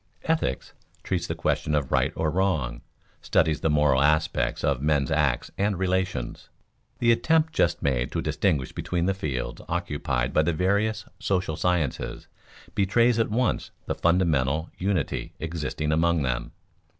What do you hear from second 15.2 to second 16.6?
existing among them.